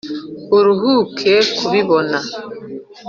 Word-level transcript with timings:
Uruhuke 0.57 1.33
kubibona. 1.57 2.17